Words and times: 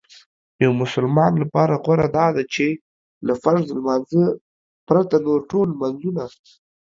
یو 0.63 0.71
مسلمان 0.81 1.33
لپاره 1.43 1.73
غوره 1.85 2.07
داده 2.17 2.43
چې 2.53 2.65
له 3.27 3.33
فرض 3.43 3.65
لمانځه 3.77 4.23
پرته 4.87 5.15
نور 5.25 5.39
ټول 5.51 5.67
لمنځونه 5.73 6.23